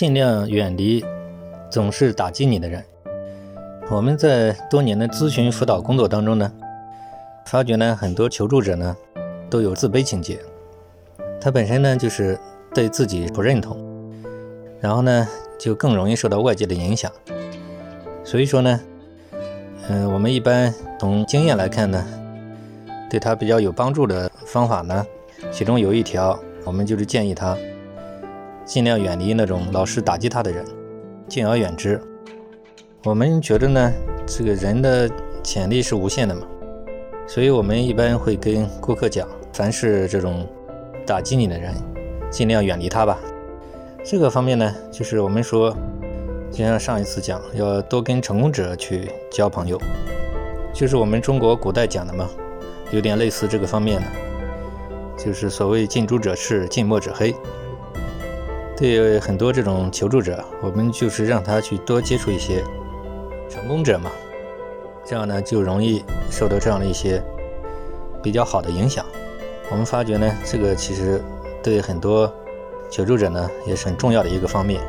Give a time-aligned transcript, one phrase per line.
[0.00, 1.04] 尽量远离
[1.68, 2.82] 总是打击你的人。
[3.90, 6.50] 我们在多年的咨询辅导工作当中呢，
[7.44, 8.96] 发觉呢，很多求助者呢
[9.50, 10.38] 都有自卑情节，
[11.38, 12.40] 他本身呢就是
[12.74, 13.76] 对自己不认同，
[14.80, 15.28] 然后呢
[15.58, 17.12] 就更容易受到外界的影响。
[18.24, 18.80] 所以说呢，
[19.90, 22.02] 嗯，我们一般从经验来看呢，
[23.10, 25.06] 对他比较有帮助的方法呢，
[25.52, 27.54] 其中有一条，我们就是建议他
[28.70, 30.64] 尽量远离那种老是打击他的人，
[31.28, 32.00] 敬而远之。
[33.02, 33.92] 我们觉得呢，
[34.24, 35.10] 这个人的
[35.42, 36.42] 潜力是无限的嘛，
[37.26, 40.46] 所以我们一般会跟顾客讲，凡是这种
[41.04, 41.74] 打击你的人，
[42.30, 43.18] 尽量远离他吧。
[44.04, 45.76] 这个方面呢，就是我们说，
[46.52, 49.80] 就像上一次讲，要多跟成功者去交朋友，
[50.72, 52.30] 就是我们中国古代讲的嘛，
[52.92, 54.06] 有点类似这个方面的，
[55.18, 57.34] 就是所谓近朱者赤，近墨者黑。
[58.80, 62.64] 对很多这种求助者，我们就是让他去多接触一些。
[63.46, 64.10] 成功者嘛，
[65.04, 67.22] 这样呢就容易受到这样的一些
[68.22, 69.04] 比较好的影响。
[69.70, 71.20] 我们发觉呢，这个其实
[71.62, 72.32] 对很多
[72.88, 74.80] 求助者呢也是很重要的一个方面。